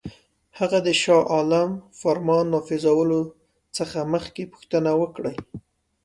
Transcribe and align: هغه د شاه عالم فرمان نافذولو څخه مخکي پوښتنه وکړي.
هغه 0.59 0.79
د 0.87 0.89
شاه 1.01 1.23
عالم 1.33 1.69
فرمان 1.99 2.45
نافذولو 2.53 3.21
څخه 3.77 3.97
مخکي 4.13 4.43
پوښتنه 4.51 4.91
وکړي. 5.01 5.35